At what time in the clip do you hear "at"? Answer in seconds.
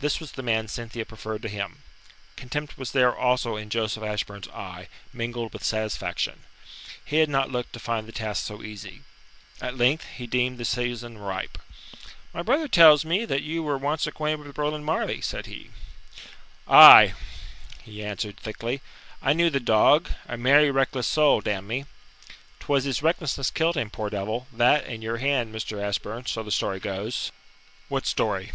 9.62-9.78